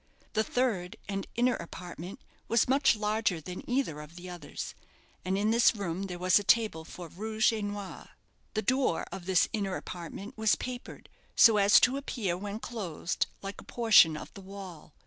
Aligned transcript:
The 0.33 0.43
third, 0.43 0.95
and 1.07 1.27
inner, 1.35 1.53
apartment 1.55 2.21
was 2.47 2.67
much 2.67 2.95
larger 2.95 3.39
than 3.39 3.63
either 3.69 4.01
of 4.01 4.15
the 4.15 4.31
others, 4.31 4.73
and 5.23 5.37
in 5.37 5.51
this 5.51 5.75
room 5.75 6.07
there 6.07 6.17
was 6.17 6.39
a 6.39 6.43
table 6.43 6.83
for 6.83 7.07
rouge 7.07 7.53
et 7.53 7.63
noir. 7.63 8.09
The 8.55 8.63
door 8.63 9.05
of 9.11 9.27
this 9.27 9.47
inner 9.53 9.75
apartment 9.75 10.35
was 10.35 10.55
papered 10.55 11.07
so 11.35 11.57
as 11.57 11.79
to 11.81 11.97
appear 11.97 12.35
when 12.35 12.57
closed 12.59 13.27
like 13.43 13.61
a 13.61 13.63
portion 13.63 14.17
of 14.17 14.33
the 14.33 14.41
wall. 14.41 14.95